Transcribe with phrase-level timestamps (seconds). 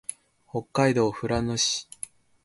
[0.49, 1.87] 北海道富良野市